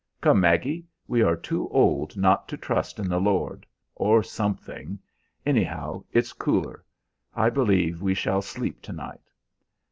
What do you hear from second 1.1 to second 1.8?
are too